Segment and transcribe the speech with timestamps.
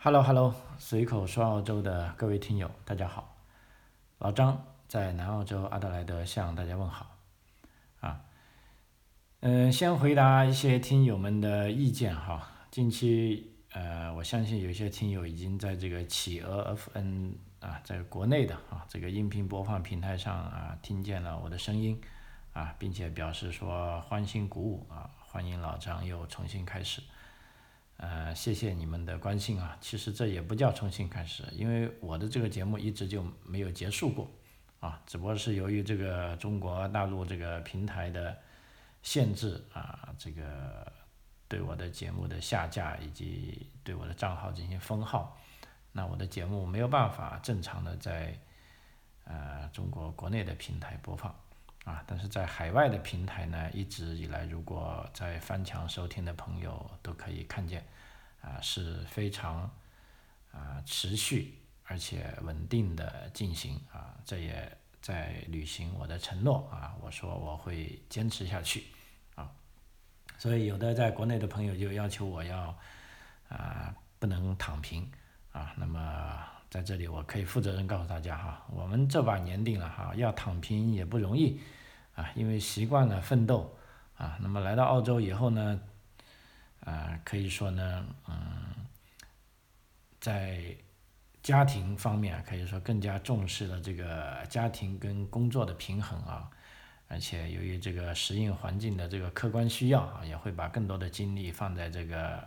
[0.00, 3.36] Hello Hello，随口说澳洲的各位听友，大家好，
[4.18, 7.16] 老张在南澳洲阿德莱德向大家问好，
[7.98, 8.20] 啊，
[9.40, 12.48] 嗯，先回答一些听友们的意见哈。
[12.70, 22.00] 近期呃，我相信有些听友已经在这个企鹅 FN 啊，在国内的啊这个音频播放平台上啊听见了我的声音
[22.52, 27.02] 啊，并且表示说欢欣鼓舞啊，欢迎老张又重新开始。
[27.98, 29.76] 呃，谢谢你们的关心啊！
[29.80, 34.30] 其实这也不叫重新开始，因为我的这个节目一直就没有结束过，
[34.78, 38.38] 啊，只不过是由于这个中国大陆这个平台的
[39.02, 40.92] 限制啊，这个
[41.48, 45.36] 对我的节目的下架以及对我的账号进行封号，
[45.90, 48.38] 那我的节目没有办法正常的在
[49.24, 51.34] 呃中国国内的平台播放。
[51.88, 57.82] 啊，但是在海外的平台呢，一直以来，如果在翻墙收听的朋友都可以看见，
[58.42, 59.70] 啊，是非常
[60.52, 68.84] 啊持续而且稳定的进行啊，这也在履行我的承诺啊，我说我会坚持下去
[69.34, 69.50] 啊，
[70.36, 72.78] 所以有的在国内的朋友就要求我要
[73.48, 75.10] 啊不能躺平
[75.52, 81.60] 啊，那么在这里我可以负责任告诉大家哈，我们这把年定了哈，要躺平也不容易。
[82.14, 83.72] 啊，因为习惯了奋斗，
[84.16, 85.80] 啊，那么来到澳洲以后呢，
[86.80, 88.34] 啊，可以说呢，嗯，
[90.18, 90.74] 在
[91.40, 96.50] 家庭方面可以说更加重视了这个家庭跟工作的平衡啊，
[97.06, 102.38] 而且由于这个适应环境的这个客观需要啊，也会把更多的精力放在这个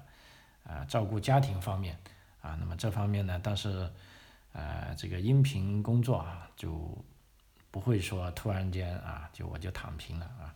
[0.66, 1.98] 啊照顾家庭方面
[2.42, 3.90] 啊，那么这方面呢，但是
[4.54, 6.98] 呃这个音频工作啊就。
[7.74, 10.54] 不会说突然间啊，就我就躺平了啊，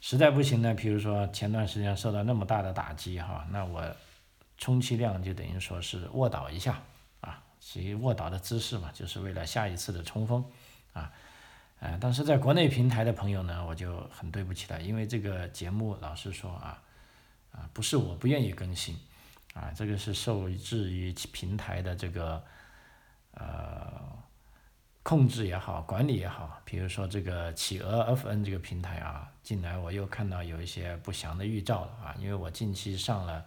[0.00, 3.94] 实在不行呢，比如说前段时间受到那么大的打击哈，那我
[4.56, 6.80] 充其量就等于说是卧倒一下
[7.20, 10.42] 啊，其卧倒的姿势嘛，就是为了下一次的冲锋
[10.94, 11.12] 啊，
[11.80, 16.82] 呃，但是在国内平台的朋友呢，我就很对不起了，因为这个节目老实说啊，
[17.52, 18.98] 啊不是我不愿意更新
[19.52, 22.42] 啊，这个是受制于平台的这个
[23.36, 24.04] 呃。
[25.06, 33.46] 控制也好，管理也好，比如说这个企鹅 FN 这个平台啊，近来我又看到有一些不祥的预兆了啊，因为我近期上了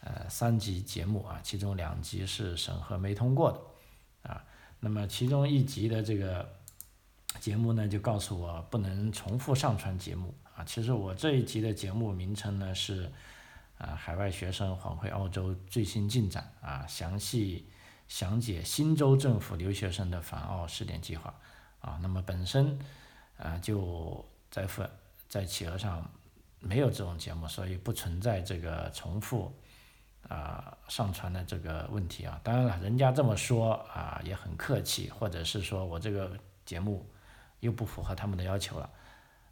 [0.00, 4.44] 呃三集节目啊，其中两集是审核没通过的啊，
[4.80, 6.52] 那么其中一集的这个
[7.38, 13.08] 节目呢，就告诉我不能重复上传节目啊，其实我这一集的节目名称呢是
[13.78, 17.68] 啊海外学生返回澳洲最新进展啊，详细。
[18.08, 21.34] 详解新州政府留学生的返澳试点计划，
[21.80, 22.78] 啊，那么本身，
[23.36, 24.88] 啊就在粉
[25.28, 26.08] 在企鹅上
[26.60, 29.52] 没有这种节目，所以不存在这个重复，
[30.28, 32.40] 啊上传的这个问题啊。
[32.44, 37.04] 当然了，人家这么说啊也很客气，或者是说我这个节目
[37.58, 38.88] 又不符合他们的要求了，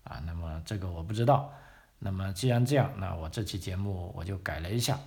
[0.05, 1.53] 啊，那么这个我不知道。
[1.99, 4.99] 那么既然这样，那我这期节目我就改了一下，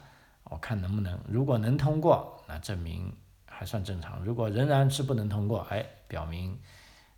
[0.44, 3.16] 我看能不能，如果能通过，那证明。
[3.58, 6.56] 还算正常，如果仍然是不能通过，哎，表明，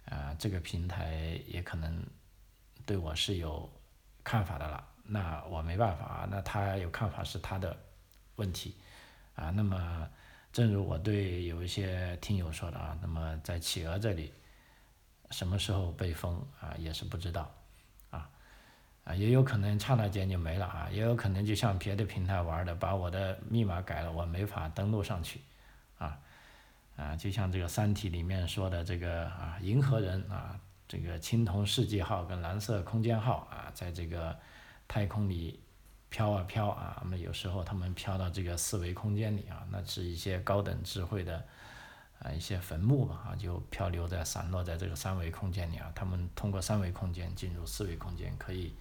[0.05, 2.01] 啊，这个平台也可能
[2.85, 3.69] 对我是有
[4.23, 7.77] 看法的了，那我没办法啊，那他有看法是他的
[8.37, 8.77] 问题，
[9.35, 10.09] 啊，那么
[10.53, 14.31] 正如我对有一些听友说的啊，那么在企鹅这里，
[15.31, 17.51] 什么时候被封啊，也是不知道，
[18.11, 18.29] 啊，
[19.03, 25.41] 啊，也有可能刹那间就没了啊，也有可能就像别的平台玩的，把我的密码改了，我没法登录上去，
[25.97, 26.17] 啊。
[26.99, 34.37] 啊，就像这个《三体》里面说的这个啊，银河人啊，这个青铜世纪号跟蓝色空间号啊，在这个
[34.85, 35.59] 太空里
[36.09, 41.41] 飘啊飘啊，那么有时候他们飘到这个四维空间里啊，那是一些高等智慧的
[42.19, 48.75] 啊一些坟墓嘛啊，就漂流在散落在这个三维空间里啊，他们通过三维空间进入四维空间，可以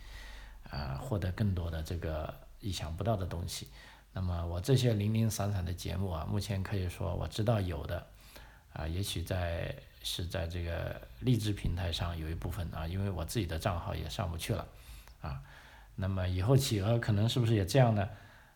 [0.71, 3.69] 啊获得更多的这个意想不到的东西。
[4.13, 8.05] 那么我这些零零散散的节目啊，目前可以说我知道有的，
[8.73, 14.67] 啊，也许在是在这个励志平台上有一部分啊，因为我自己的账号也上不去了，
[15.21, 15.43] 啊，
[15.97, 18.09] 那么以后企鹅可能是不是也这样呢？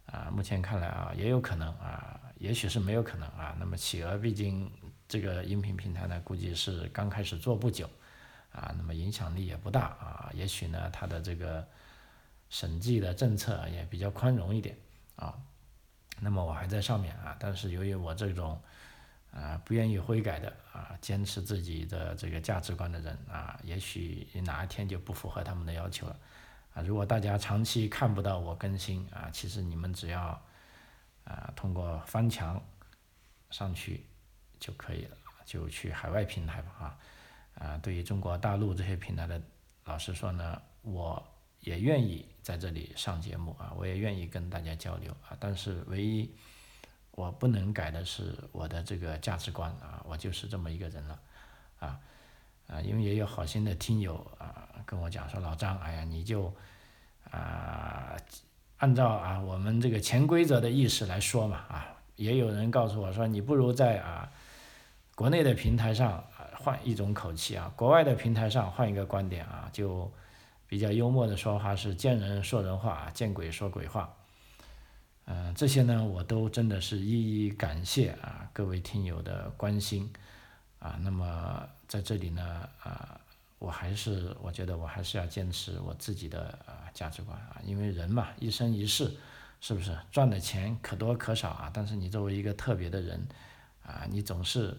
[0.07, 3.57] 啊，目前看来啊，也有可能啊，也许是没有可能啊。
[3.59, 4.71] 那么企鹅毕竟
[5.09, 7.89] 这个音频平台呢，估计是刚开始做不久，
[8.53, 11.67] 啊，那么影响力也不大啊，也许呢，它的这个
[12.51, 14.77] 审计的政策也比较宽容一点。
[15.17, 15.35] 啊，
[16.21, 18.61] 那么我还在上面啊，但是由于我这种
[19.33, 26.17] 啊不愿意悔改的啊，坚持自己的这个价值观的人啊，也许哪一天就不符合他们的要求了
[26.75, 26.83] 啊。
[26.83, 30.41] 如果大家长期看不到我更新啊，其实你们只要
[31.25, 32.63] 啊通过翻墙
[33.51, 34.05] 上去
[34.61, 36.99] 就可以了，就去海外平台吧啊。
[37.55, 39.41] 啊，对于中国大陆这些平台的，
[39.85, 41.23] 老实说呢，我
[41.61, 46.35] 也愿意在这里上节目啊，我也愿意跟大家交流啊，但是唯一
[47.13, 51.19] 我不能改的是我的这个价值观啊，我就是这么一个人了
[51.79, 52.01] 啊
[52.67, 56.53] 啊，因为也有好心的听友啊跟我讲说，老张，哎呀，你就
[57.31, 58.17] 啊
[58.79, 64.31] 按照啊我们这个潜规则的意识来说嘛啊，也有人告诉我说，你不如在啊
[65.15, 66.25] 国内的平台上。
[66.55, 70.09] 换一种口气啊，国外的平台上换一个观点啊，就
[70.69, 74.15] 比较幽默的说话是见人说人话，见鬼说鬼话。
[75.27, 80.13] 嗯，这些呢我都真的是一一感谢啊各位听友的关心
[80.79, 80.99] 啊。
[81.01, 83.21] 那么在这里呢啊，
[83.59, 89.13] 我还是我觉得我还是要坚持我自己的啊价值观啊，因为人嘛一生一世，
[89.61, 91.71] 是不是赚的钱可多可少啊？
[91.73, 93.27] 但是你作为一个特别的人
[93.85, 94.77] 啊，你总是。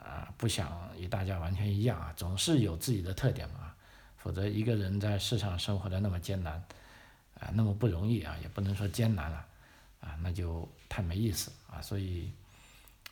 [0.00, 3.74] 啊，不想与大家完全一样啊，总是有自己的特点嘛，
[4.16, 6.54] 否则一个人在世上生活的那么艰难，
[7.38, 9.44] 啊，那么不容易啊，也不能说艰难了，
[10.00, 12.32] 啊那就太没意思啊，所以，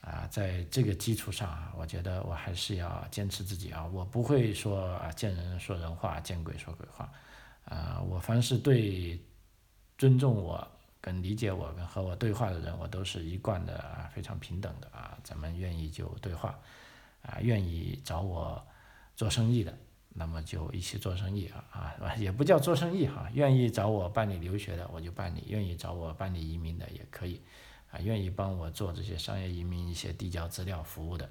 [0.01, 7.11] 啊，在这个基础上啊，我觉得我还是要坚持自己啊，我不会说啊见人说人话，见鬼说鬼话，
[7.65, 9.21] 啊，我凡是对
[9.99, 10.67] 尊重我。
[10.99, 16.59] 跟理解我跟和我对话的人，我都是一贯的啊，非常平等的啊，咱们愿意就对话，
[17.23, 18.61] 啊，愿意找我
[19.15, 19.73] 做生意的，
[20.19, 21.65] 那么就一起做生意啊
[22.01, 27.41] 啊， 也不叫做生意哈，愿意找我办理留学的我就办理，愿意找我办理移民的也可以，
[27.91, 31.31] 啊，愿意帮我做这些商业移民一些递交资料服务的，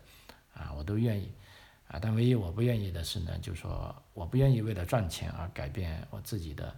[0.53, 1.31] 啊，我都愿意，
[1.87, 6.75] 啊，但唯一我不愿意的是呢，就说我不愿意为了赚钱而改变我自己的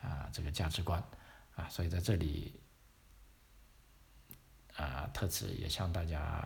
[0.00, 1.02] 啊这个价值观。
[1.56, 2.52] 啊，所以在这里，
[4.74, 6.44] 啊，特此也向大家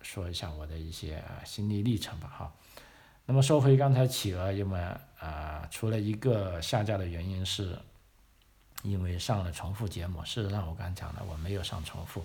[0.00, 2.52] 说一下我的一些心历历程吧，哈。
[3.24, 7.78] 那么说回刚才企鹅，那么啊，除了一个下架的原因是，
[8.82, 12.24] 因为上了重复节目，事实上我刚讲的我没有上重复，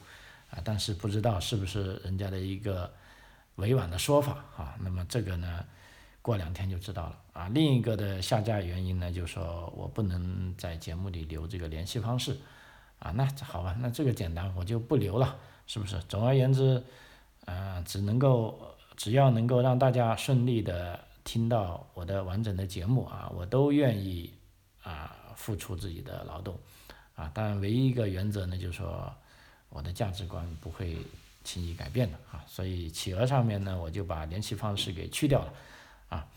[0.49, 2.91] 啊，但是不知道是不是人家的一个
[3.55, 4.75] 委婉的说法，哈。
[4.79, 5.63] 那么这个呢？
[6.19, 7.47] 过两天就知道了啊。
[7.53, 12.38] 另一个的下架原因呢，就是说我不能在节目里留这个联系方式
[12.99, 13.11] 啊。
[13.11, 15.97] 那好吧，那这个简单，我就不留了，是不是？
[16.09, 16.83] 总而言之，
[17.45, 24.33] 啊，只能够只要能够让大家顺利的听到我的完整的节目啊，我都愿意
[24.83, 26.57] 啊付出自己的劳动
[27.15, 27.31] 啊。
[27.33, 29.13] 当然，唯一一个原则呢，就是说
[29.69, 30.97] 我的价值观不会
[31.44, 32.44] 轻易改变的啊。
[32.47, 35.53] 所以企鹅上面呢，我就把联系方式给去掉了。
[36.09, 36.27] 啊，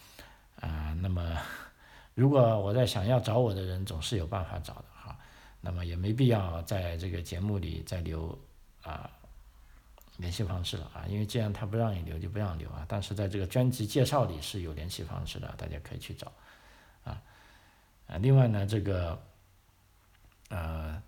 [0.61, 1.37] 啊，那么
[2.15, 5.17] 如果我在想要找我的人，总是有办法找的哈。
[5.63, 8.39] 那么也没必要在这个节目里再留
[8.83, 9.11] 啊
[10.21, 12.85] 联系方式了啊，因为既然他不让你留，就不让留啊。
[12.87, 16.31] 但是在这个专辑介绍里是有联系方式的，大家可以去找
[17.03, 17.21] 啊。
[18.07, 19.21] 啊，另外呢，这个
[20.51, 21.03] 呃，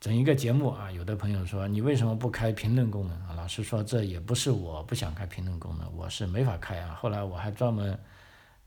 [0.00, 3.34] 整一个节目啊，有的朋友说你为什么不开评论功能啊？
[3.34, 6.94] 老实说，这也不是我不想开评论功能，我是没法开啊。
[6.94, 7.98] 后来我还专门。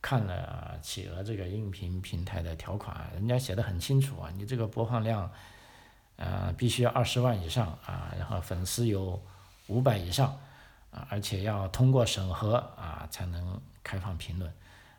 [0.03, 5.31] 看了企鹅这个音频平台的条款，人家写的很清楚啊，你这个播放量，
[6.15, 9.21] 呃，必须要二十万以上啊，然后粉丝有
[9.71, 10.37] 五百以上
[10.91, 14.51] 啊，而且要通过审核啊才能开放评论。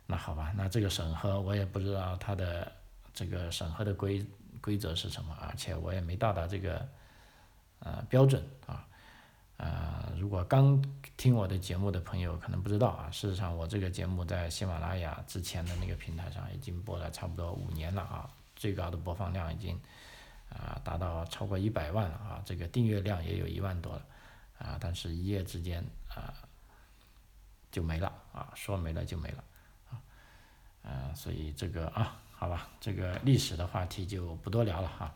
[0.06, 2.72] 那好吧，那这个审核我也不知道它的
[3.12, 4.24] 这个审核的规
[4.60, 6.88] 规则是什么，而且我也没到达这个
[7.80, 8.86] 呃标准啊。
[9.58, 10.82] 呃，如果刚
[11.16, 19.78] 听我的节目的朋友可能不知道啊，事实上我这个节目在喜马拉雅之前的那个平台上已经播了差不多五年了啊，最高的播放量已经
[20.48, 24.02] 啊达到超过一百万了啊，这个订阅量也有一万多了
[24.62, 26.32] 啊，但是一夜之间啊
[27.70, 29.44] 就没了啊，说没了就没了
[29.90, 30.00] 啊，
[30.82, 35.14] 呃，所以这个啊，好吧，这个历史的话题就不多聊了哈。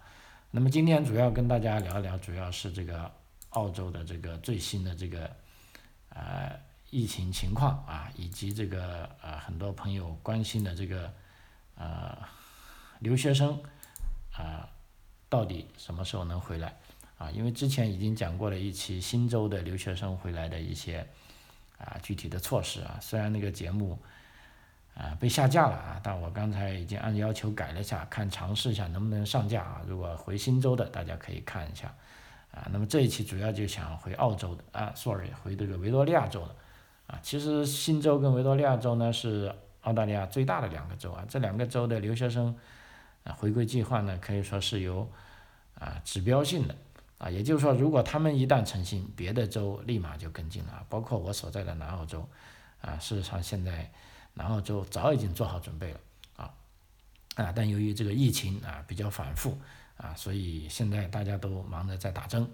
[0.51, 3.11] 那么今天主要跟大家聊一聊，主要是这个。
[3.51, 5.35] 澳洲的这个最新的这个
[6.11, 6.61] 呃
[6.91, 11.11] 疫情情况啊，以及这个呃很多朋友关心的这个
[11.75, 12.19] 呃
[12.99, 13.59] 留学生
[14.35, 14.69] 啊
[15.31, 16.77] 到底什么时候能回来
[17.19, 17.31] 啊？
[17.31, 21.07] 因为之前已经讲过了一期新州的留学生回来的一些
[21.79, 23.99] 啊具体的措施啊，虽然那个节目
[24.95, 29.83] 啊被下架了啊，但我刚才已经按要求改了一下，看尝试一下能不能上架啊。
[29.87, 31.95] 如果回新州的，大家可以看一下。
[32.53, 36.55] 啊，那么这一期主要就想回澳洲的啊，sorry，回这个维多利亚州的，
[37.07, 42.57] 啊，其实新州跟维多利亚州呢是澳大利亚最大的两个州啊，这两个州的留学生
[43.25, 45.07] 啊回归计划呢可以说是有
[45.79, 46.75] 啊指标性的
[47.19, 52.29] 啊，也就是说，如果他们一旦成型，别的州立马就跟进了，包括我所在的南澳洲，
[52.83, 53.91] 啊，事实上现在
[54.35, 56.01] 南澳洲早已经做好准备了，
[56.37, 56.53] 啊，
[57.37, 59.57] 啊，但由于这个疫情啊比较反复，
[59.97, 62.47] 啊，所以现在大家都忙着在打针，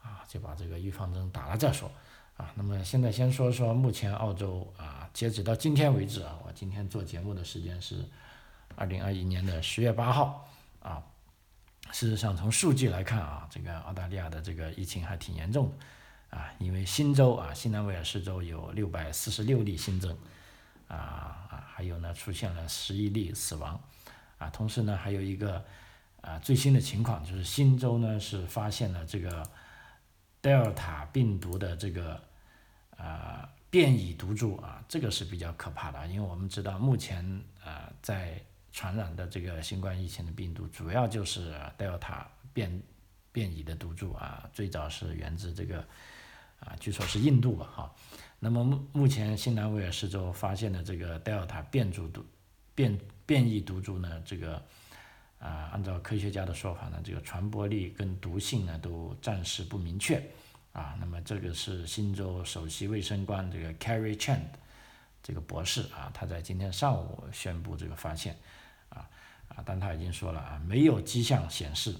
[0.00, 1.90] 啊，就把这个预防针打了再说，
[2.36, 8.08] 啊，那么现在先说说目前澳洲啊，截止到今天为止啊，我今天做节目的时间是
[8.76, 10.48] 二零二一年的十月八号，
[10.80, 11.02] 啊。
[11.94, 20.10] 事实上，从数据来看啊，这个澳大利亚的这个疫情还挺严重的啊，因为新州啊，新南威尔士州有六百四十六例新增
[20.88, 20.96] 啊
[21.48, 23.80] 啊，还有呢出现了十一例死亡
[24.38, 25.64] 啊，同时呢还有一个
[26.20, 29.48] 啊最新的情况就是新州呢是发现了这个
[30.40, 32.20] 德尔塔病毒的这个
[32.96, 37.24] 啊变异毒株啊，这个是比较可怕的，因为我们知道目前
[37.64, 38.42] 啊在
[38.74, 42.82] 传染的这个新冠疫情的病毒，主要就是德尔塔变
[43.30, 45.78] 变异的毒株啊，最早是源自这个
[46.58, 47.94] 啊，据说是印度吧，哈。
[48.40, 52.26] 那么目目前新南威尔士州发现的这个德尔塔变株毒
[52.74, 54.60] 变变异毒株呢，这个
[55.38, 60.20] 啊，按照科学家的说法呢，这个传播力跟毒性呢都暂时不明确
[60.72, 60.96] 啊。
[60.98, 64.42] 那么这个是新州首席卫生官这个 Carrie Chand
[65.24, 68.38] 这个博士啊，他在今天上午宣布这个发现。
[68.90, 69.08] 啊
[69.48, 71.94] 啊，但他已经说了啊，没有迹象显示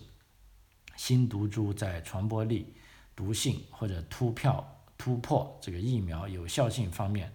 [0.96, 2.74] 新毒株在传播力、
[3.16, 7.32] 毒性或者突票突破这个疫苗有效性方面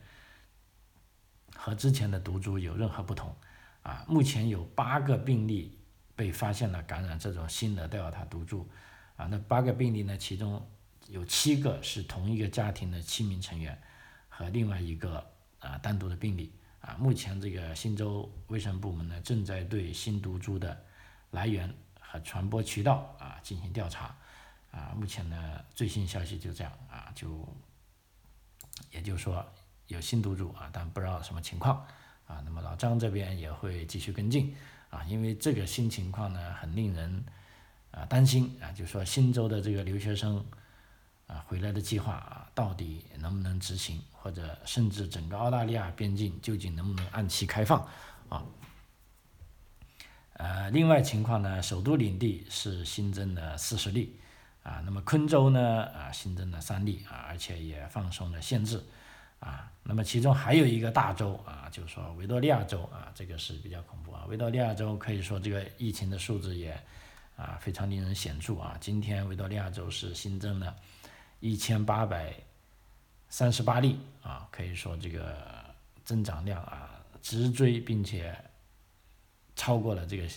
[1.55, 3.35] 和之前的毒株有任何不同。
[3.81, 5.77] 啊，目前有八个病例
[6.15, 8.67] 被发现了感染这种新的德尔塔毒株。
[9.15, 10.65] 啊，那八个病例呢，其中
[11.07, 13.79] 有七个是同一个家庭的七名成员
[14.27, 16.51] 和另外一个啊单独的病例。
[16.81, 20.81] 啊，目前这个新州卫生部门呢，正在对新毒株的
[21.31, 24.15] 来源和传播渠道啊进行调查。
[24.71, 27.47] 啊，目前呢最新消息就这样啊，就
[28.91, 29.45] 也就是说
[29.87, 31.85] 有新毒株啊，但不知道什么情况
[32.25, 32.41] 啊。
[32.45, 34.55] 那么老张这边也会继续跟进
[34.89, 37.25] 啊，因为这个新情况呢很令人
[37.91, 40.45] 啊担心啊，就说新州的这个留学生。
[41.27, 47.87] 啊，回来的计划啊，到底能不能执行，或者甚至整个澳大利亚边境究竟能不能按期开放
[48.29, 48.43] 啊？
[50.33, 54.17] 呃，另外情况呢，首都领地是新增了四十例
[54.63, 58.81] 啊，那么昆州呢啊新增了三例啊，而且也放松了限制
[59.39, 66.71] 啊，那么其中还有一个大州啊，就是说维多利亚州啊，这个是比较恐怖啊，维多利亚州可以说这个疫情的数字也
[67.35, 70.75] 啊非常令人显著啊，今天维多利亚州是新增了。
[71.41, 72.33] 一千八百
[73.29, 75.37] 三十八例啊，可以说这个
[76.03, 76.89] 增长量啊
[77.21, 78.35] 直追，并且
[79.55, 80.27] 超过了这个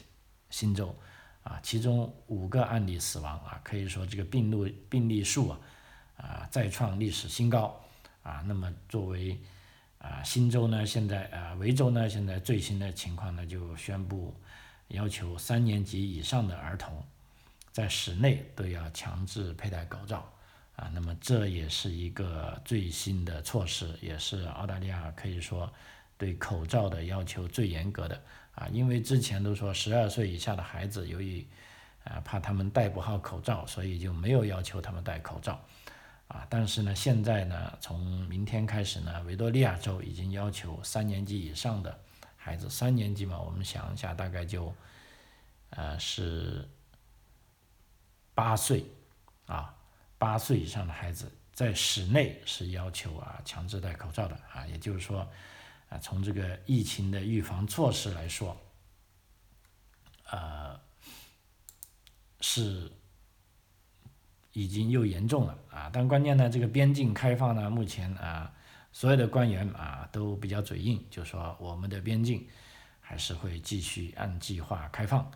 [0.50, 0.94] 新州
[1.42, 5.58] 啊，其中五个案例死亡啊，可以说这个病例病例数啊
[6.16, 7.80] 啊再创历史新高
[8.22, 8.44] 啊。
[8.46, 9.40] 那么作为
[9.98, 14.34] 啊新州呢，现在啊维州呢，现在最新的情况呢，就宣布
[14.88, 17.02] 要求三年级以上的儿童
[17.72, 20.30] 在室内都要强制佩戴口罩。
[20.76, 25.70] 啊，那么这也是一个最新的措施，也是澳大利亚可以说
[26.16, 28.20] 对口罩的要求最严格的
[28.54, 28.66] 啊。
[28.72, 31.46] 因为之前都说十二岁以下的孩子，由于
[32.04, 35.60] 啊怕他们戴不好口罩，所以就没有要求他们戴口罩
[36.26, 36.46] 啊。
[36.48, 42.00] 但是呢，现在呢，从明天开始呢，维多利亚州已经要求三年级以上的
[42.34, 44.74] 孩子，三年级嘛，我们想一下，大概就
[45.68, 46.66] 呃是
[48.34, 48.86] 八岁
[49.44, 49.76] 啊。
[50.22, 55.28] 八岁以上的孩子在室内是要求啊强制戴口罩的啊，也就是说，
[55.88, 58.56] 啊从这个疫情的预防措施来说，
[60.30, 60.78] 呃
[62.40, 62.88] 是
[64.52, 65.90] 已经又严重了啊。
[65.92, 68.54] 但关键呢，这个边境开放呢，目前啊
[68.92, 72.46] 所有的官员啊都比较嘴硬，就说我们的边境
[73.00, 75.28] 还是会继续按计划开放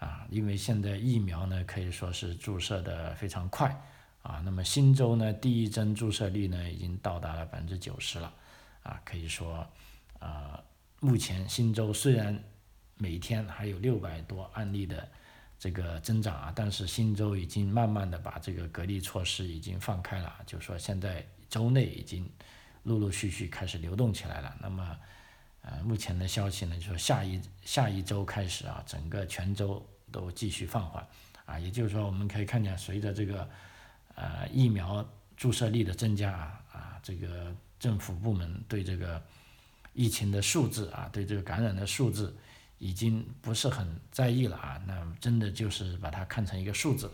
[0.00, 3.80] 啊，因为现在疫苗呢可以说是注射的非常快。
[4.22, 8.32] 啊，那么新州呢，第一针注射率呢已经到达了百分之九十了，
[8.84, 9.66] 啊，可以说，
[10.20, 10.62] 呃，
[11.00, 12.40] 目前新州虽然
[12.96, 15.08] 每天还有六百多案例的
[15.58, 22.30] 这个增长啊，但是新州已经慢慢的把这个隔离措施已经放开了，就说现在州内已经
[22.84, 24.56] 陆陆续续开始流动起来了。
[24.60, 24.96] 那么，
[25.62, 31.04] 呃，目前的消息呢，就说下一下一周开始啊，整个全州都继续放缓，
[31.44, 33.50] 啊，也就是说我们可以看见随着这个。
[34.14, 36.32] 呃，疫苗注射率的增加
[36.72, 39.20] 啊，这个政府部门对这个
[39.94, 42.36] 疫情的数字啊，对这个感染的数字
[42.78, 47.10] 已经不是很在意了啊，那真的就是把它看成一个数字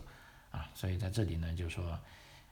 [0.51, 1.99] 啊，所以在这里呢，就说，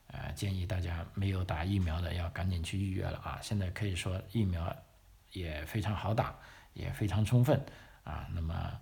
[0.09, 3.39] 呃，建议大家没有打疫苗的要赶紧去预约了啊。
[3.43, 4.75] 现在可以说疫苗
[5.33, 6.35] 也非常好打，
[6.75, 7.61] 也非常充分
[8.05, 8.27] 啊。
[8.33, 8.81] 那么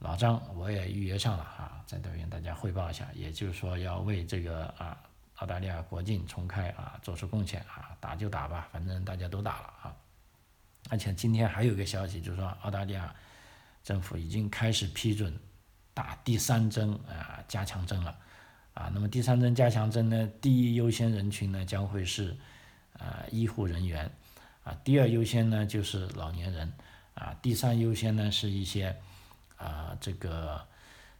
[0.00, 4.98] 老张我也预约上了啊，在这边大家汇报一下，也就是说要为这个啊
[5.36, 9.96] 澳大利亚国境重开啊做出贡献啊，打就打吧，反正大家都打了啊。
[10.88, 13.14] 而且今天还有一个消息，就是说澳大利亚
[13.84, 15.38] 政府已经开始批准
[15.92, 18.18] 打第三针啊加强针了
[18.72, 18.90] 啊。
[18.94, 22.34] 那么第三针加强针呢，第一优先人群呢将会是
[22.94, 24.10] 啊医护人员
[24.64, 26.72] 啊，第二优先呢就是老年人
[27.12, 28.98] 啊，第三优先呢是一些
[29.60, 30.60] 啊这个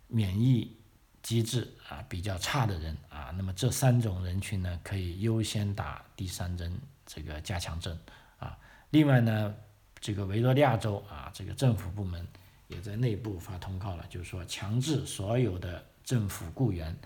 [0.08, 0.76] 免疫
[1.22, 3.32] 机制啊比较差的人啊。
[3.36, 7.96] 那么这三种人群呢可以优先打第三针这个加强针
[8.38, 8.58] 啊。
[8.90, 9.54] 另外呢，
[10.00, 12.26] 这个维多利亚州啊，这个政府部门
[12.66, 16.96] 也在内部发通告了，就是说强制所有的政府雇员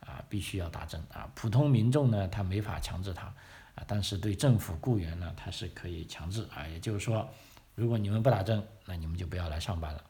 [0.00, 3.26] 啊必须要打针啊，普通民众呢他没法强制他
[3.74, 7.26] 啊，但是对政府雇员呢他是可以强制啊，也就是说，
[7.74, 10.04] 如果你们不打针，那你们就不要来上班了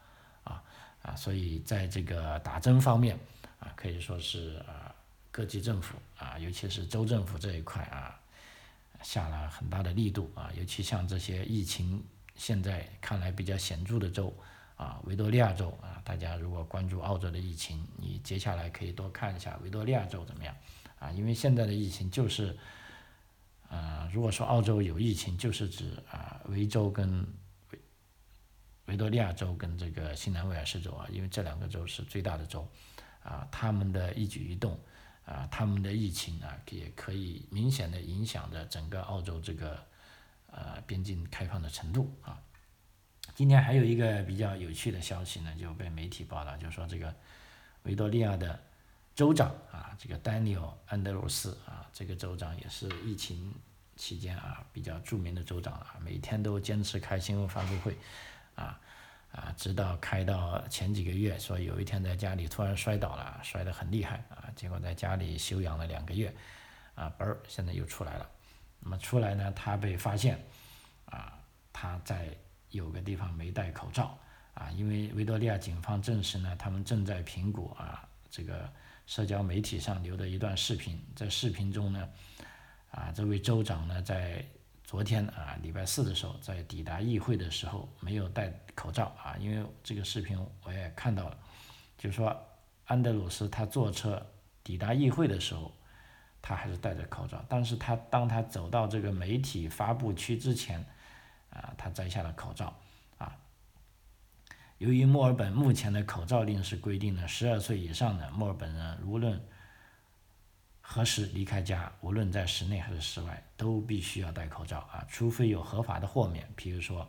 [1.03, 3.19] 啊，所以在这个打针方面
[3.59, 4.95] 啊，可以说是啊
[5.31, 8.17] 各级政府啊，尤其是州政府这一块啊。
[9.03, 12.05] 下了很大的力度啊，尤其像这些疫情
[12.37, 14.31] 现在看来比较显著的州
[14.77, 20.55] 啊，维多利亚州啊，大家如果关注澳洲的疫情，你接下来可以多看一下维多利亚州怎么样
[20.99, 21.11] 啊？
[21.13, 22.55] 因为现在的疫情就是，
[23.71, 27.27] 呃，如果说澳洲有疫情，就是指啊维州跟
[28.91, 32.69] 维多利亚州跟这个新南威尔士州啊，因为这两个州是最大的州
[33.23, 34.79] 啊，他们的一举一动。
[35.27, 39.81] 啊，他们的疫情啊，也可以明显的影响着整个澳洲这个
[40.51, 42.37] 呃边境开放的程度啊。
[43.37, 47.15] 今天还有一个比较有趣的消息呢，就被媒体报道，就是说这个
[47.85, 48.59] 维多利亚的
[49.15, 53.55] 州长啊，这个丹尼尔安德鲁斯啊，这个州长也是疫情
[53.95, 57.97] 期间啊比较著名的州长啊，每天都坚持开新闻发布会
[58.57, 58.81] 啊。
[59.33, 66.35] 啊，直到开到前几个月，说有一天在家里突然摔倒了，摔得很厉害啊，结果在家里休养了两个月，
[66.97, 68.29] 啊，嘣儿，现在又出来了。
[68.81, 70.37] 那么出来呢，他被发现，
[71.05, 71.39] 啊，
[71.73, 72.29] 他在
[72.71, 74.19] 有个地方没戴口罩，
[74.55, 78.69] 啊，因为维多利亚警方证实呢，他们正在评估啊，这个
[79.07, 82.09] 社交媒体上留的一段视频，在视频中呢，
[82.91, 84.45] 啊，这位州长呢在。
[84.91, 91.39] 昨天啊，礼拜四的时候，在抵达议会的时候没有戴口罩啊，因为这个视频我也看到了，
[91.97, 92.37] 就是说
[92.87, 94.27] 安德鲁斯他坐车
[94.65, 95.73] 抵达议会的时候，
[96.43, 100.85] 他还是戴着口罩，但是他当他走到这个媒体发布区之前，
[101.51, 102.77] 啊，他摘下了口罩
[103.17, 103.37] 啊。
[104.79, 109.41] 由于墨尔本目前的口罩令是规定了，十二岁以上的墨尔本人无论。
[110.93, 117.09] 何时离开家，无论在室内还是室外，都必须要戴口罩啊，除非有合法的豁免，比如说，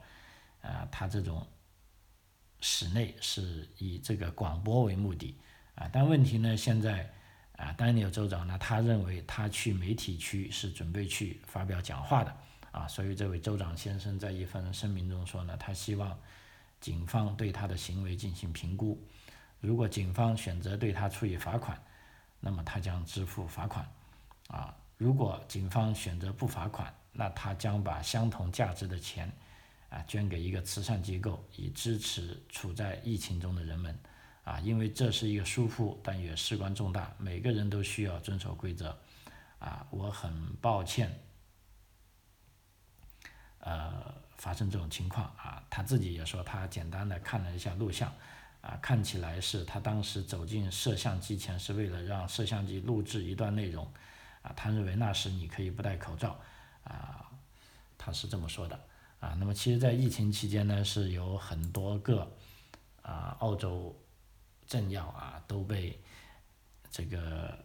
[0.62, 1.48] 啊，他这种
[2.60, 5.36] 室内是以这个广播为目的
[5.74, 7.12] 啊，但问题呢，现在
[7.58, 12.38] 啊，丹尼尔州长呢，他认为他去媒体区是准备去发表讲话的
[12.72, 16.16] 啊，所以这位州长先生在一份声明中说呢，他希望
[16.80, 19.04] 警方对他的行为进行评估，
[19.60, 21.84] 如果警方选择对他处以罚款。
[22.44, 23.88] 那么他将支付罚款，
[24.48, 29.32] 啊，如果警方选择不罚款，那他将把相同价值的钱，
[29.90, 33.98] 啊，捐给一个慈善机构，以支持处在疫情中的人们，
[34.44, 38.98] 啊，因为这是一个疏忽，但也事关重大，每个人都需要遵守规则，
[39.60, 41.16] 啊，我很抱歉，
[43.60, 48.12] 呃，发生这种情况，啊，他自己也说他简单的看了一下录像。
[48.62, 53.92] 啊，看起来是他当时走进摄像机前是为了让摄像机录制一段内容，
[54.44, 56.40] 啊，他认为那时你可以不戴口罩，
[56.84, 57.26] 啊，
[57.98, 58.80] 他是这么说的，
[59.20, 62.32] 啊，那么其实，在疫情期间呢，是有很多个
[63.02, 64.00] 啊澳洲
[64.68, 66.00] 政要啊都被
[66.92, 67.58] 这个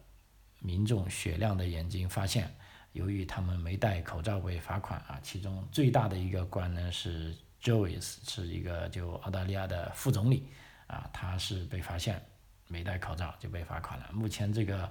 [0.59, 2.51] 民众雪亮的眼睛发现，
[2.93, 10.47] 由于他们没戴口罩被罚款啊，其中最大的一个官呢是 Joyce，是一个就澳大利亚的副总理。
[10.87, 12.21] 啊，他是被发现
[12.67, 14.05] 没戴口罩就被罚款了。
[14.13, 14.89] 目前这个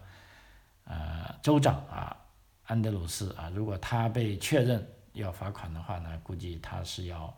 [0.84, 2.14] 呃州长啊
[2.66, 7.34] 安德鲁斯啊，如果他被确认要罚款的话呢，估计他是要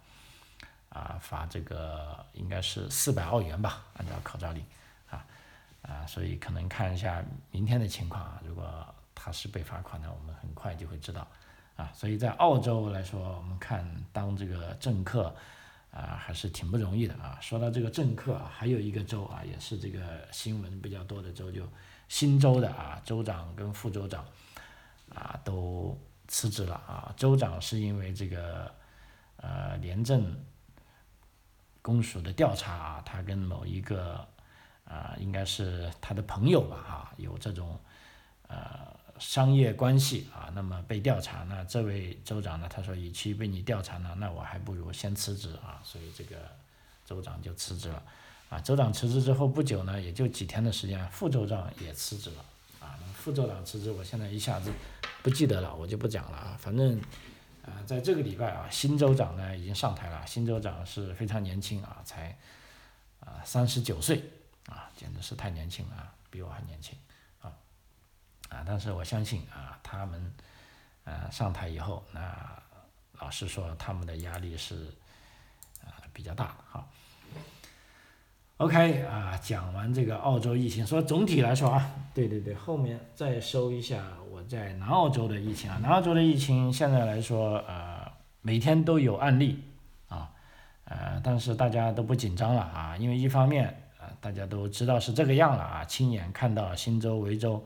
[0.88, 4.64] 啊罚这个应该是四百澳元吧，按照口罩令
[5.08, 5.24] 啊
[5.82, 11.24] 啊，所以可能看一下明天的情况啊，如果他是被罚款的，我们很快就会知道
[11.76, 11.88] 啊。
[11.94, 15.32] 所以在澳洲来说，我们看当这个政客。
[15.90, 17.38] 啊，还是挺不容易的啊。
[17.40, 21.66] 说到这个政客，还有一个州啊，也是这个新闻比较多的州，就
[22.08, 24.24] 新州的啊州长跟副州长
[25.14, 27.14] 啊都辞职了啊。
[27.16, 28.72] 州长是因为这个
[29.36, 30.36] 呃廉政
[31.80, 34.26] 公署的调查啊，他跟某一个
[34.84, 37.78] 啊应该是他的朋友吧啊有这种
[38.46, 46.36] 呃商业关系啊，那么被调查那这位州长呢，他说与其被你调查呢，那我还不如先辞职啊，所以这个
[47.04, 48.02] 州长就辞职了。
[48.48, 52.44] 啊，州长辞职之后不久呢，也就几天的时间，副州长也辞职了。
[52.80, 54.72] 啊，副州长辞职，我现在一下子
[55.22, 56.56] 不记得了，我就不讲了啊。
[56.58, 56.98] 反正，
[57.64, 60.26] 啊，在这个礼拜啊，新州长呢已经上台了。
[60.26, 62.38] 新州长是非常年轻啊，才
[63.20, 64.22] 啊三十九岁
[64.66, 66.96] 啊，简直是太年轻了啊，比我还年轻
[68.48, 68.62] 啊！
[68.66, 70.32] 但是我相信啊，他们
[71.04, 72.34] 呃上台以后，那
[73.20, 74.92] 老实说，他们的压力是
[75.84, 76.86] 啊比较大的哈。
[78.58, 89.62] OK 啊，讲完这个澳洲疫情，说总体来说啊，对对对，后面再收一下我在南澳洲的疫情啊，南澳洲的疫情现在来说，呃，每天都有案例
[90.08, 90.32] 啊，
[90.86, 97.64] 呃，但是大家都不紧张了啊，因为一方面啊，大家都知道是这个样了啊，亲眼看到新州、维州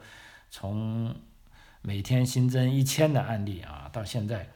[0.52, 1.12] 从
[1.80, 4.48] 每天新增一千的案例啊，到现在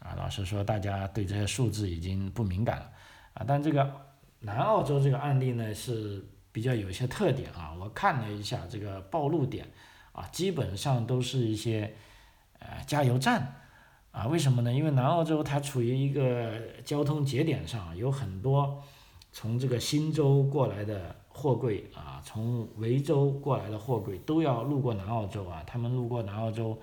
[0.00, 2.90] 啊，老实说，大家对这些数字已经不敏感了
[3.34, 4.10] 啊，但这个。
[4.44, 9.64] 南澳洲这个案例呢是比较有一些特点啊，我看了一下这个暴露点
[10.10, 11.94] 啊，基本上都是一些
[12.58, 13.54] 呃加油站
[14.10, 14.72] 啊，为什么呢？
[14.72, 18.82] 因为南澳洲它处于一个交通节点上，有很多
[19.30, 26.80] 从这个新州过来的货柜啊，从维州过来的货柜都要路过南澳洲啊，他们路过南澳洲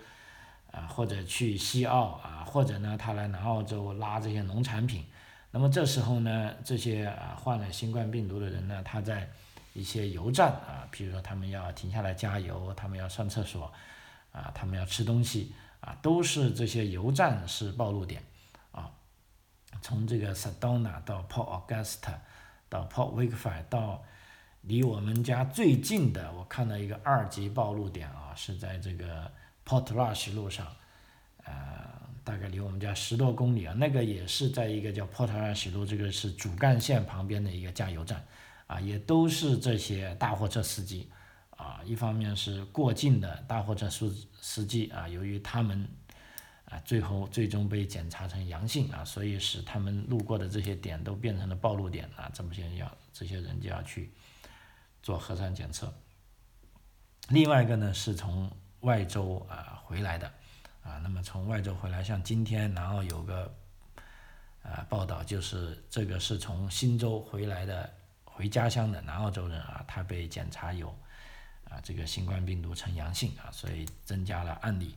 [0.72, 5.06] 啊，或者去西澳啊，或者呢他来南澳洲拉这些农产品。
[5.52, 9.30] 那么这时候呢，这些啊患了新冠病毒的人呢，他在
[9.74, 13.72] 一些油站啊，比如说他们要停下来加油，他们要上厕所，
[14.32, 18.22] 啊，他们要吃东西，啊，都是这些油站是暴露点，
[18.72, 18.92] 啊，
[19.82, 22.16] 从这个 Sedona 到 Port Augusta，
[22.68, 24.04] 到 Port Wakefield，到
[24.62, 29.32] 离我们家最近的，我看到一个二级暴露点啊，是在这个
[29.65, 30.67] Port Rush 路上，
[31.43, 32.00] 呃。
[32.22, 38.24] 大概离我们家十多公里啊，那个也是在一个叫 Portrush 路，这个是主干线旁边的一个加油站，
[38.67, 41.10] 啊，也都是这些大货车司机，
[41.58, 45.88] 啊，一方面是过境的大货车司司机啊，由于他们
[46.65, 54.12] 啊最后最终被检查成阳性啊，所以使他们路过的这些点都变成了暴露点啊，这么些要这些人就要去
[55.10, 55.91] 做核酸检测。
[57.30, 60.32] 另外一个呢是从外州啊回来的。
[60.84, 63.52] 啊，那么从外州回来，像今天南澳有个，
[64.62, 67.91] 啊，报道就是这个是从新州回来的
[68.24, 70.95] 回家乡的南澳洲人啊，他被检查有
[71.67, 74.95] 啊这个新冠病毒呈阳性啊，所以增加了案例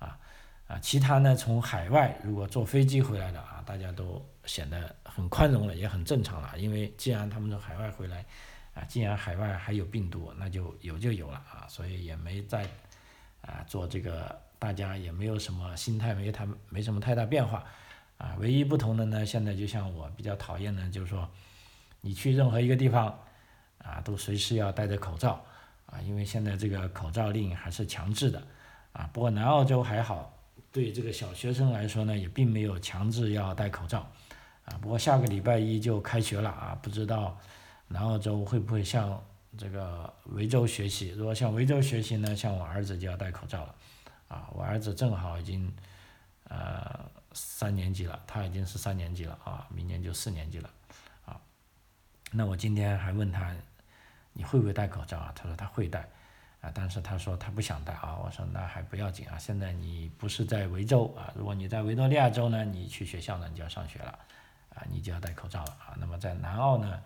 [0.00, 0.18] 啊
[0.66, 8.26] 啊，其他呢从海外如果坐飞机回来的啊，大家都显得很宽容了，也很正常了，因为既然他们从海外回来
[8.74, 12.66] 啊，既然海外还有病毒，那就有就有了啊，所以也没再
[13.40, 14.40] 啊做这个。
[14.62, 17.64] 大家也没有什么心态，没太没什么太大变化，
[18.16, 21.28] 啊，唯一不同的呢，现在就像我比较讨厌的，就是说，
[22.00, 23.18] 你去任何一个地方，
[23.78, 25.44] 啊，都随时要戴着口罩，
[25.86, 28.40] 啊，因为现在这个口罩令还是强制的，
[28.92, 30.32] 啊，不过南澳洲还好，
[30.70, 34.08] 对这个小学生来说呢，也并没有强制要戴口罩，
[34.64, 37.36] 啊，不过下个礼拜一就开学了啊，不知道
[37.92, 39.22] 南澳洲会不会向
[39.58, 43.74] 这个维州学习，如果向维州学习呢，像我儿子就要戴口罩了。
[44.28, 45.70] 啊，我儿子正好已经，
[46.48, 47.00] 呃，
[47.34, 50.70] 三年级了，他已经是三年级了啊，明年就四年级了，
[51.26, 51.38] 啊，
[52.30, 53.54] 那我今天还问他，
[54.32, 55.30] 你会不会戴口罩啊？
[55.36, 56.08] 他说他会戴，
[56.62, 58.16] 啊，但是他说他不想戴啊。
[58.24, 64.18] 我说那还不要紧啊，现在你不是在维州啊，如果你在维多利亚州呢，你去学校呢，你就要上学了，
[64.74, 65.94] 啊，你就要戴口罩了啊。
[66.00, 67.02] 那么在南澳呢，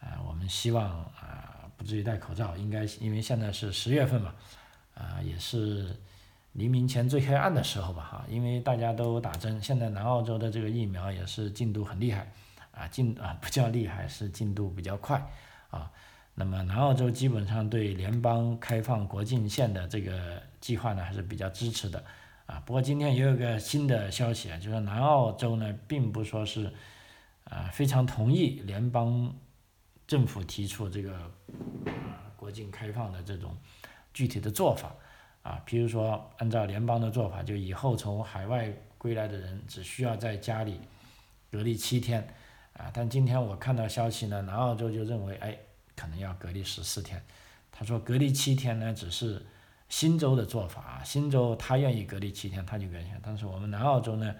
[0.00, 4.34] 啊，我们希望啊，不至于戴口罩，应该因为现在是十月份嘛，
[4.94, 5.96] 啊，也是。
[6.54, 12.28] 黎明前最黑暗的时候吧，哈，因为大家都打针，现在南澳洲的这个疫苗也是进度很厉害，
[12.72, 15.24] 啊，进啊不叫厉害，是进度比较快，
[15.70, 15.88] 啊，
[16.34, 22.04] 那么南澳洲基本上对联邦开放国境线的这个计划呢还是比较支持的，
[22.46, 26.74] 啊，不过今天也有个新的消息啊，就是南澳洲呢并不说是，
[27.44, 29.32] 啊非常同意联邦
[30.10, 33.56] 政府提出这个啊国境开放的这种
[34.12, 34.92] 具体的做法。
[35.42, 40.80] 啊，比如说按照联邦的做法，就以后从海外归来的人只需要在家里
[41.48, 42.26] 隔离七天，
[42.72, 45.56] 啊，但今天我看到消息呢，南澳洲就认为，哎，
[45.94, 47.24] 可能要隔离十四天，
[47.70, 49.46] 他说隔离七天呢，只是
[49.88, 54.34] 新州的做法，新州他愿意隔离七天他就隔离，但是我们南澳洲呢，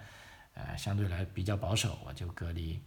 [0.53, 2.79] 呃，相对来比较保守，我就隔离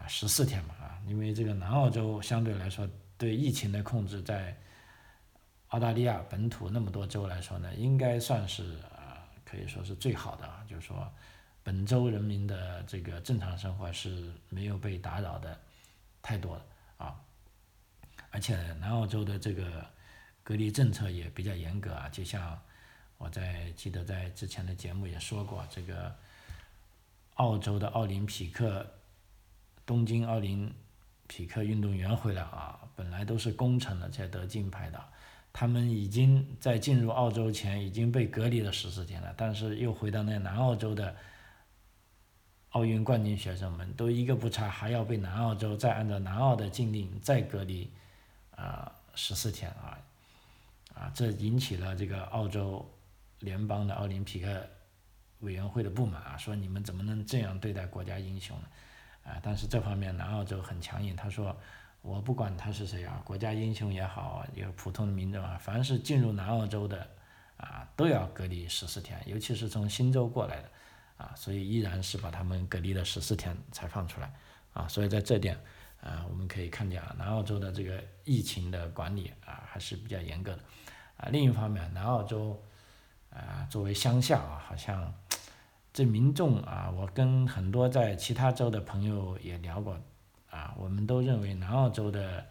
[0.00, 4.56] 啊十四天嘛啊，因为这个南澳洲相对来说对疫情的控制在
[5.68, 11.12] 澳大利亚本土那么多州来说呢，应该算是啊可以说是最好的啊，就是说
[11.62, 15.60] 本州人民的这个正常生活是没有被打扰的
[16.22, 16.64] 太多了
[16.96, 17.20] 啊。
[18.30, 19.84] 而且南澳洲的这个
[20.42, 22.58] 隔离政策也比较严格啊，就像
[23.18, 26.14] 我在记得在之前的节目也说过，这个
[27.34, 28.86] 澳洲的奥林匹克
[29.90, 30.72] 东京奥林
[31.26, 35.04] 匹克运动员回来啊，本来都是功臣了才得金牌的，
[35.52, 41.16] 他们已经在进入澳洲前已经被隔离了十四天了，但是又回到那南澳洲的
[42.68, 47.90] 奥运冠军学生们都一个不差，还要被南澳洲再按照南澳的禁令再隔离。
[48.54, 49.98] 啊，十四天啊，
[50.94, 52.88] 啊，这引起了这个澳洲
[53.40, 54.64] 联邦的奥林匹克
[55.40, 58.68] 委员会的不满啊，说你们怎么能这样对待国家英雄呢？
[59.24, 61.56] 啊，但是这方面南澳洲很强硬，他说
[62.02, 67.06] 我不管他是谁啊，国家英雄也好，有普通民众啊，凡是进入南澳洲的
[67.56, 70.70] 啊，都要隔离十四天，尤其是从新州过来的
[71.18, 74.32] 啊，所以依然是把他们隔离了十四天才放出来
[74.72, 75.58] 啊，所以在这点。
[76.02, 80.62] 啊，我们可以看见啊，南澳洲的这个疫情的管理啊还是比较严格的，
[81.18, 82.58] 啊，另一方面，南澳洲
[83.28, 85.12] 啊作为乡下啊，好像
[85.92, 90.00] 这民众啊，我跟很多在其他州的朋友也聊过，
[90.50, 92.46] 啊，我们都认为南澳洲的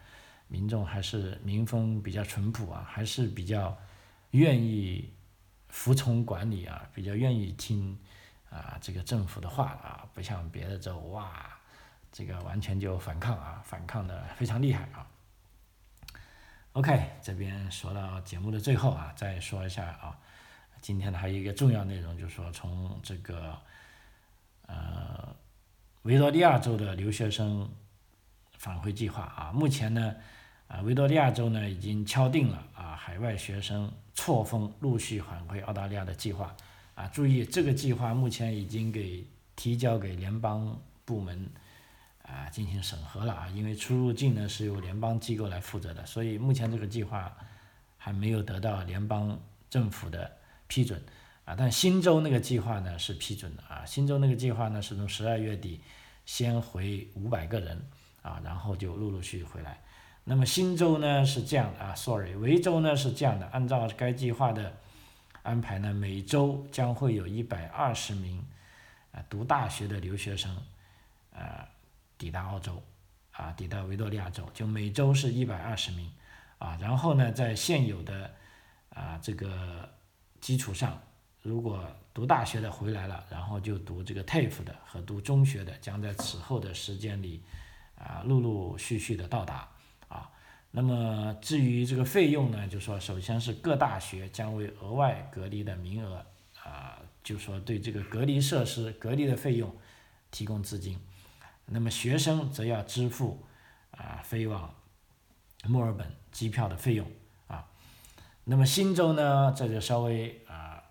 [0.48, 3.78] 民众还是民风比较淳朴啊，还是比较
[4.32, 5.14] 愿意
[5.70, 7.98] 服从管理啊，比较愿意听
[8.50, 11.56] 啊这个政府的话啊，不像别的州哇。
[12.12, 15.06] 这个完全就反抗啊，反抗的非常厉害啊。
[16.74, 20.18] OK，这边说到节目的最后啊，再说一下啊，
[20.82, 23.58] 今天的还有一个重要内容，就是说从这个
[24.68, 25.36] 呃
[26.04, 27.70] 维多利亚州的留学生
[28.58, 30.16] 返回计划啊，目前呢
[30.68, 36.56] 啊维多利亚州呢已经敲定了啊海外学生错峰陆续返回澳大利亚的计划
[36.96, 41.50] 啊，注意这个计划目前已经给提交给联邦部门。
[42.22, 47.36] 啊，进行审核了啊，因为出入境呢是由联邦机构来负责的，所以目前这个计划
[47.98, 49.36] 还没有得到联邦
[49.68, 50.32] 政府的
[50.70, 51.04] 批准
[51.44, 51.54] 啊。
[51.58, 55.82] 但新州那个计划呢是批准的啊，新州那个计划呢是从十二月底
[56.26, 57.86] 先回五百个人
[58.22, 59.82] 啊，然后就陆陆续续回来。
[60.24, 64.78] 那么新州呢是这样的啊，sorry，维州呢是这样的，按照该计划的
[65.44, 68.46] 安排呢，每周将会有一百二十名
[69.12, 70.56] 啊读大学的留学生
[71.34, 71.68] 啊。
[72.20, 72.84] 抵达澳洲，
[73.32, 76.12] 啊，抵达维多利亚州，就每周是一百二十名，
[76.58, 78.30] 啊，然后呢，在现有的
[78.90, 79.90] 啊这个
[80.42, 81.02] 基础上，
[81.42, 87.42] 如果读大学的回来了，然后就读这个 TAFE 的和读中学的，将在此后的时间里
[87.98, 89.70] 啊陆陆续续的到达，
[90.08, 90.30] 啊，
[90.72, 96.26] 那么至于这个费用呢，就说首先是各大学将为额外隔离的名额
[96.64, 99.74] 啊，就说对这个隔离设施隔离的费用
[100.32, 101.00] 提供资金。
[101.66, 103.46] 那么学生则要支付
[103.92, 104.74] 啊飞往
[105.66, 107.08] 墨尔本机票的费用。
[108.50, 110.82] 那么新州呢，这就稍微啊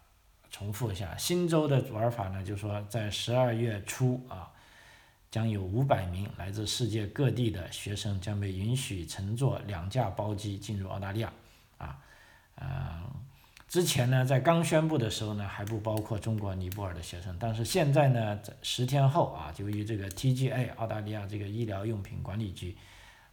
[0.49, 4.49] 重复一下，新州的玩法呢，就是说在十二月初啊，
[5.29, 11.33] 将有五百名来自世界各地的学生将被允许乘坐两架包机进入澳大利亚
[11.79, 11.99] 啊，
[12.61, 12.69] 嗯。
[13.67, 22.75] 之前呢，在刚宣布的时候呢，还不包括中国尼泊尔的学生，但是现在呢，在十天后啊，由于这个 TGA 澳大利亚这个医疗用品管理局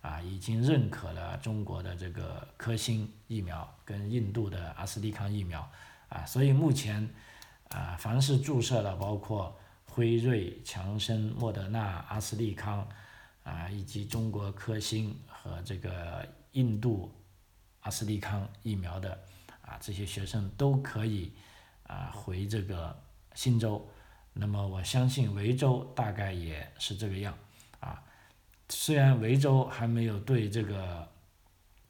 [0.05, 5.67] 啊，已经认可了中国的这个科兴疫苗跟印度的阿斯利康疫苗
[6.09, 7.09] 啊，所以目前
[7.69, 12.87] 啊，凡是注射了包括辉瑞、强生、莫德纳、阿斯利康
[13.43, 17.11] 啊，以及中国科兴和这个印度
[17.79, 19.19] 阿斯利康疫苗的。
[19.67, 21.33] 啊，这些学生都可以
[21.87, 22.95] 啊回这个
[23.33, 23.83] 新州，
[24.31, 27.35] 那么我相信维州大概也是这个样
[27.79, 27.99] 啊。
[28.69, 31.07] 虽然维州还没有对这个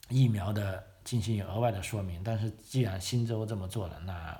[0.09, 4.39] 疫苗的进行额外的说明，但是既然新州这么做了，那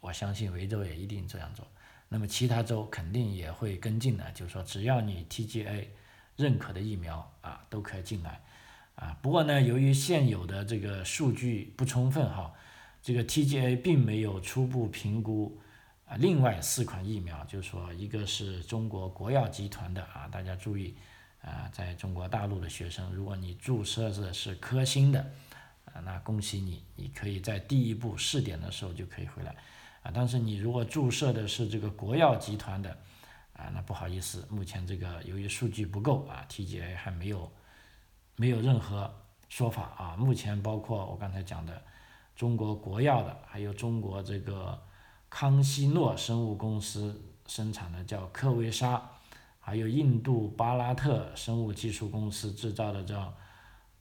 [0.00, 1.66] 我相信维州也一定这样做。
[2.08, 5.86] 那么其他州肯定也会跟进的，就是说只要你 TGA
[6.36, 8.42] 认可的疫苗啊，都可以进来。
[8.94, 12.52] 啊，不过呢，由于现有的这个数据不充分哈，
[13.02, 15.58] 这个 TGA 并没有初步评估
[16.04, 20.94] 啊，另外四款疫苗，就是说一个是中国国药集团的啊，大家注意
[21.42, 25.20] 啊，在中国大陆的学生，如果你注射的是科兴的
[25.86, 29.54] 啊，那恭喜你，你可以在第一步试点的时候就可以回来，
[30.02, 32.96] 啊，但是你如果注射的是这个国药集团的，
[33.54, 37.50] 啊，那不好意思，目前这个由于数据不够啊，TGA 还没有
[38.36, 39.12] 没有任何
[39.48, 41.82] 说法啊，目前包括我刚才讲的
[42.36, 44.80] 中国国药的，还有中国这个
[45.28, 49.10] 康希诺生物公司生产的叫科威莎，
[49.62, 53.32] 还有印度巴拉特生物技术公司制造的叫。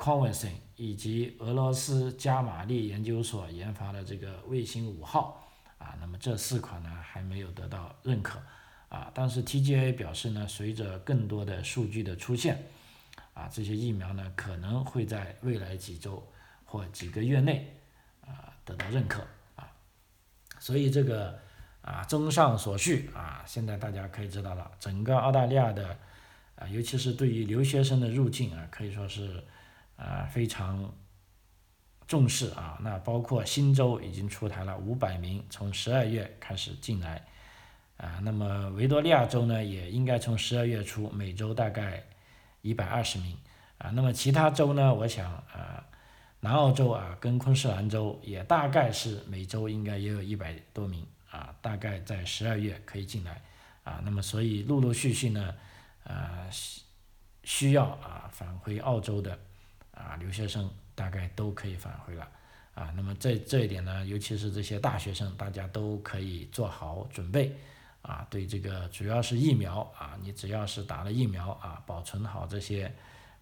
[0.03, 5.47] c o n v e n s i n 以及俄罗斯加马利研究所研发的这个卫星五号
[5.77, 8.41] 啊，那么这四款呢还没有得到认可
[8.89, 12.63] 啊，但是 TGA 表示呢，随着更多的数据的出现
[13.35, 16.27] 啊，这些疫苗呢可能会在未来几周
[16.65, 17.71] 或几个月内
[18.21, 19.21] 啊得到认可
[19.55, 19.71] 啊，
[20.57, 21.39] 所以这个
[21.81, 25.97] 啊，综上所述啊，现在大家可以知道了，整个澳大利亚的
[26.55, 29.43] 啊，尤其是对于留学生的入境啊，可以说是。
[29.97, 30.91] 啊，非常
[32.07, 32.75] 重视啊！
[32.81, 37.23] 那包括新州已经出台了五百名，从十二月开始进来
[37.97, 38.19] 啊。
[38.23, 42.03] 那么维多利亚州呢，也应该从十二月初每周大概
[42.63, 43.37] 一百二十名
[43.77, 43.91] 啊。
[43.91, 45.85] 那么其他州呢，我想啊，
[46.39, 53.41] 南澳洲啊跟昆士兰州也大概是每周应该也有一百多名啊，大概在十二月可以进来
[53.83, 53.99] 啊。
[54.05, 55.55] 那么所以陆陆续续呢，
[56.03, 56.47] 啊
[57.43, 59.39] 需要啊返回澳洲的。
[59.93, 62.27] 啊，留学生大概都可以返回了，
[62.73, 67.55] 啊，那么这这一点呢，尤其是这些大学生，大家都可以做好准备，
[68.01, 72.91] 啊，对这个主要是疫苗啊，你只要是打了疫苗啊，保存好这些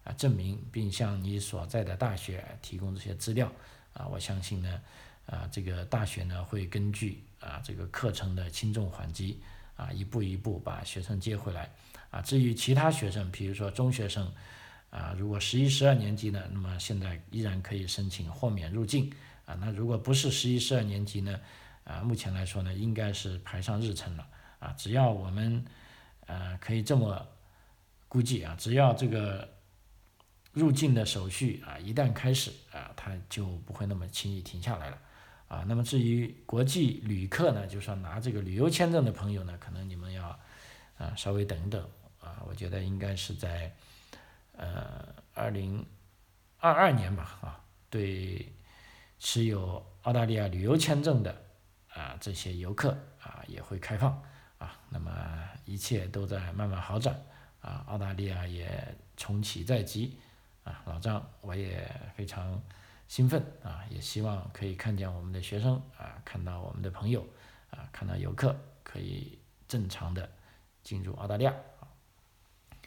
[0.04, 3.50] 啊证明，并向你所在的大学提供这些资料，
[3.94, 4.82] 啊，我相信呢，
[5.26, 9.42] 啊，这个大学呢会根据啊这个课程的轻重缓急，
[9.74, 11.68] 啊，一步一步把学生接回来，
[12.10, 14.32] 啊，至于其他学生，比如说中学生。
[14.90, 19.08] 啊，如果十一、十二年级呢，那么现在依然可以申请豁免入境
[19.46, 19.56] 啊。
[19.60, 21.38] 那如果不是十一、十二年级呢，
[21.84, 24.26] 啊，目前来说呢，应该是排上日程了
[24.58, 24.74] 啊。
[24.76, 25.64] 只要我们
[26.26, 27.24] 呃可以这么
[28.08, 29.48] 估计啊，只要这个
[30.52, 34.98] 入境的手续啊一旦开始啊，它就不会那么轻易停下来了
[35.50, 35.62] 啊。
[35.68, 40.40] 那么至于国际旅客呢，就说拿这个旅游签证的朋友呢，可能你们要
[40.96, 41.86] 啊稍微等等
[42.20, 42.40] 啊。
[42.48, 43.70] 我觉得应该是在。
[44.52, 45.86] 呃，二零
[46.58, 48.52] 二二年吧，啊，对
[49.18, 51.34] 持有澳大利亚旅游签证的
[51.88, 52.90] 啊这些游客
[53.22, 54.22] 啊也会开放
[54.58, 55.10] 啊，那么
[55.64, 57.18] 一切都在慢慢好转
[57.62, 60.18] 啊，澳大利亚也重启在即
[60.62, 62.60] 啊，老张我也非常
[63.10, 67.26] 兴奋啊，也希望可以看见我们的学生啊，看到我们的朋友
[67.68, 70.30] 啊，看到游客可以正常的
[70.84, 71.52] 进入澳大利亚。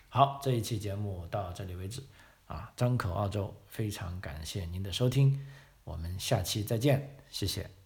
[0.07, 2.01] 好，这一期节目到这里为止，
[2.47, 5.45] 啊，张口澳洲非常感谢您的收听，
[5.83, 7.82] 我们下期再见，谢谢。